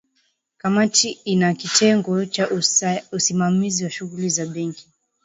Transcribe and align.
kamati 0.57 1.09
ina 1.11 1.53
kitengo 1.53 2.25
cha 2.25 2.49
usimamizi 3.11 3.83
wa 3.83 3.89
shughuli 3.89 4.29
za 4.29 4.45
benki 4.45 4.87